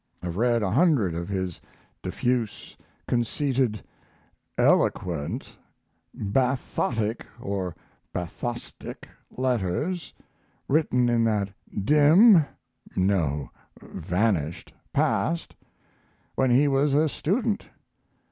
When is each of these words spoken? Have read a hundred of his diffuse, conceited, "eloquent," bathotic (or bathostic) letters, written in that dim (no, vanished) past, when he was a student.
Have 0.23 0.35
read 0.35 0.63
a 0.63 0.71
hundred 0.71 1.13
of 1.13 1.29
his 1.29 1.61
diffuse, 2.01 2.75
conceited, 3.07 3.83
"eloquent," 4.57 5.55
bathotic 6.15 7.23
(or 7.39 7.75
bathostic) 8.11 9.07
letters, 9.29 10.11
written 10.67 11.07
in 11.07 11.23
that 11.25 11.49
dim 11.85 12.43
(no, 12.95 13.51
vanished) 13.79 14.73
past, 14.91 15.55
when 16.33 16.49
he 16.49 16.67
was 16.67 16.95
a 16.95 17.07
student. 17.07 17.69